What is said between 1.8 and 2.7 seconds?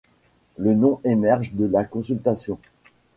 consultation.